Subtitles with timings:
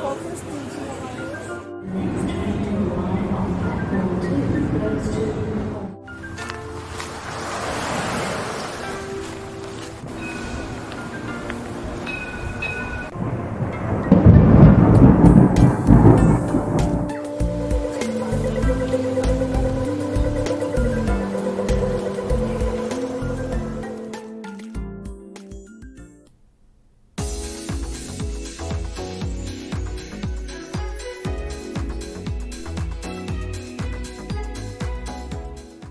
[0.00, 0.38] focus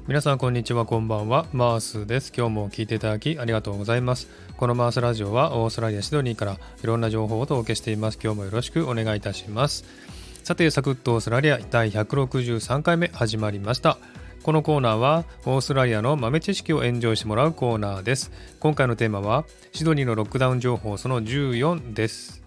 [0.07, 1.47] 皆さんこんにちはこんばんは。
[1.51, 2.31] マースです。
[2.33, 4.29] 今日も聞いていただきありがとうございます。
[4.55, 6.57] このマースラジオはオーストラリアシドニーからい
[6.87, 8.17] ろんな情報をお届けしています。
[8.23, 9.83] 今日もよろしくお願いいたします。
[10.45, 13.97] さてサクッとオーストラリア第163回目始まりました。
[14.43, 18.31] このコーナーはオーストラリアの豆知識をエンジョイしてもらうコーナーです。
[18.61, 19.43] 今回のテーマは
[19.73, 22.46] シドニーのロックダウン情報その14です。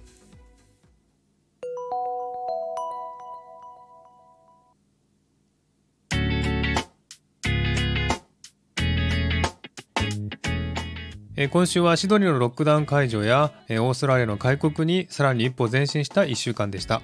[11.42, 17.00] え今週はシドニーのロックダウン解除やえオーストラリアの開国にさらに一歩前進した1週間でした。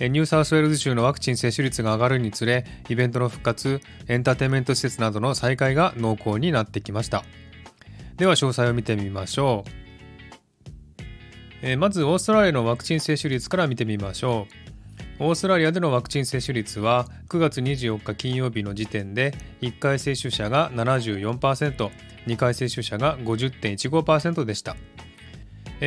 [0.00, 7.22] ニューサウスウェールズ州のワクチン接種率が上がるにつれ、イベントの復活、エンターテインメント施設などの再開が濃厚になってきました。
[8.16, 9.64] では詳細を見てみましょ
[11.62, 11.76] う。
[11.76, 14.48] まずオーストラリアのワクチン接種率から見てみましょ
[15.20, 15.24] う。
[15.24, 21.90] オーストラリアでのワクチン接種率は9月24日金曜日の時点で1回接種者が74%、
[22.26, 24.76] 2回接種者が50.15%でした。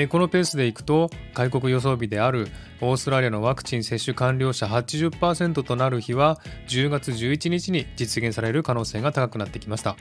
[0.09, 2.49] このペースでいくと開国予想日である
[2.81, 9.95] オーストラリアのワクチン接種完了者80%となる日は10月11日に実現される可能性が高くなってきました。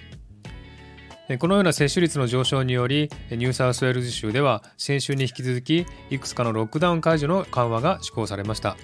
[1.38, 8.76] このような接種率の上昇によりニューサウスウェールズ州では先週に引き続きいくつかのロックダウン解除の緩和が施行されました。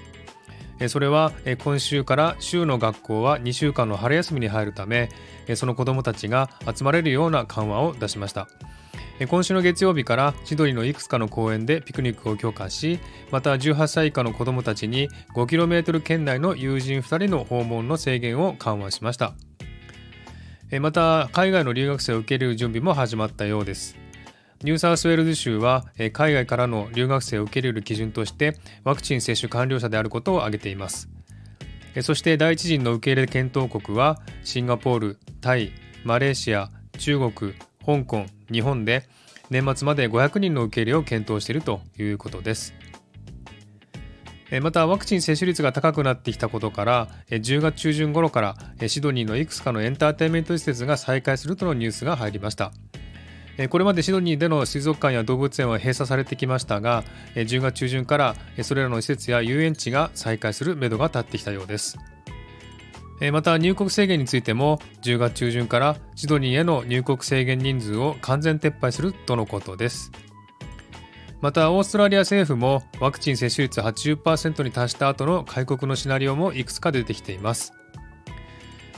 [0.80, 5.10] えそれはえ今週から州の学校は2週間の春休みに入るため
[5.46, 8.48] えその子どもたちが集まれるような緩和を出しました。
[9.20, 12.98] え今週の月曜日からシドニーのいくつかの公園でピクニックを許可し
[13.30, 19.34] また18歳以下の子どもたちに 5km 圏内の友人2人の訪問の制限を緩和しました
[20.70, 23.99] えまた海外の留学生を受け入れる準備も始まったようです
[24.62, 31.08] ニューサウスウェールズ州はえ海外からの留学生を受け入れる基準としてワクチン接種完了者であることを挙げています
[31.94, 35.72] えそして第一陣の受け入れ検討国はシンガポール、タイ、
[36.04, 37.54] マレーシア、中国、
[37.86, 39.08] 香港、日本で
[39.48, 42.74] 年末まで500人の受け入れを検討しているということです。
[44.52, 52.72] えまたワクチン接種率が高くなってきたことからえ10月中旬頃からえシドニーのいくつかのエンターテインメント施設が再開するとのニュースが入りました。
[53.62, 57.04] えこれまでシドニーでの水族館や動物園は閉鎖されてきましたが
[57.34, 61.98] え10月中旬からえそれらの施設や遊園地が再開するめどが立ってきたようです。
[63.20, 70.10] えまた入国制限についても10月中旬からシドニーへの入国制限人数を完全撤廃するとのことです。
[71.42, 77.74] またオーストラリア政府もワクチン接種率80%に達した後の開国のシナリオもいくつか出てきています。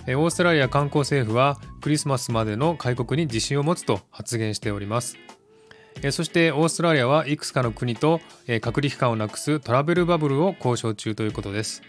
[0.07, 5.17] えオーストラリア観光政府はクリスマスまでの開国に自信を持つと発言しております。
[6.03, 11.83] えそしてオーストラリアはいくつかの国とえ隔離期間をなくすトラベルバブルを交渉中ということです。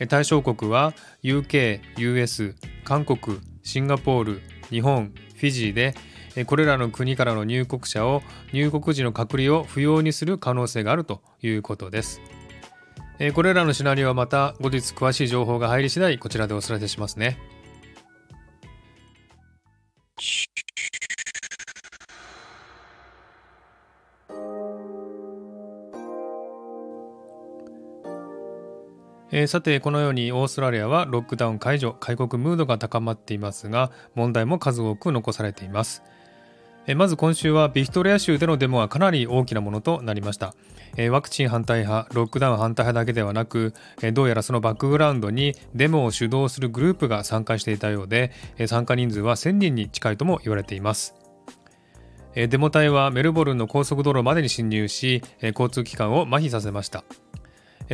[0.00, 2.54] え対象国は UK、US、
[2.84, 5.94] 韓国、シンガポール、日本、フィジーで
[6.36, 8.22] えこれらの国からの入国者を
[8.52, 12.20] 入国時の隔離を不要にする可能性があるということです。
[13.18, 17.38] えーこれらのシナリオはまた後日詳しい情報が入り次第こちらでお知らせしますね。
[29.32, 36.02] えーさてこのようにオーストラリアはロックダウン解除開国ムードが高まっていますが問題も数多く残されています
[36.94, 40.54] まず今週はビクトリア州でのデモはかなり大きなものとなりました。
[40.96, 51.14] えワクチン反対派ロックダウン反対派だけではなくえどうやらそのバックグラウンドにデモを主導するグループが参加していたようでえ参加人数は1000人に近いとも言われています。
[52.34, 57.04] えデモ隊はメルボルンの高速道路までに侵入しえ交通機関を麻痺させました。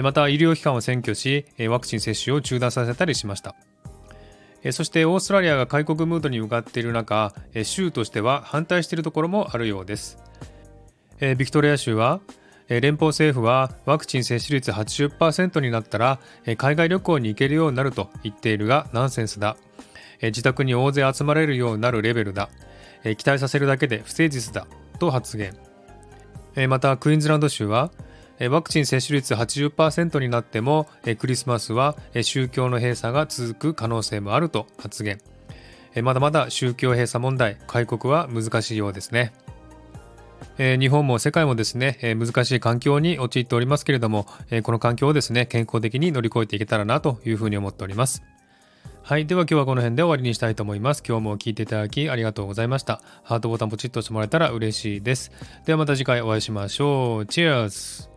[0.02, 3.56] また医療機関を占拠しえワクチン接種を中断させたりしました。
[4.70, 10.18] そしてオーストラリアが開国ムードに向かっている中州としては反対しているところもあるようです。
[11.36, 12.20] ビクトリア州は
[12.68, 16.20] 連邦政府はワクチン接種率80%になったら
[16.56, 19.56] 海外旅行に行けるようになると言っているがナンセンスだ。
[20.22, 22.48] 自宅に大勢集まれるようになるレベルだ。
[23.16, 24.68] 期待させるだけで不誠実だ。
[25.00, 25.56] と発言。
[26.68, 27.90] またクイーンズランド州は
[28.40, 30.88] ワクチン接種率80%になっても
[31.18, 35.20] クリスマスは宗教の閉鎖が続く可能性もあると発言
[36.02, 39.32] まだまだ宗教閉鎖問題開国は難しいようですね
[40.58, 44.26] 日本も世界もですね難しい環境に陥っておりますけれども
[44.62, 48.22] この環境をですね健康的に乗り越えていけたらなというふうに思っております
[49.04, 49.26] はい。
[49.26, 51.02] では今日はこの辺で終わりにしたいと思います。
[51.06, 53.02] 今日も聞いていただきありがとうございました。
[53.24, 55.32] ハートボタンポチッと押してもらえたら嬉しいです。
[55.66, 57.26] ではまた次回お会いしましょう。
[57.26, 58.11] チェアス